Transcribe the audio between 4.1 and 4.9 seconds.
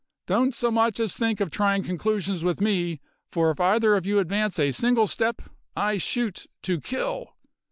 advance a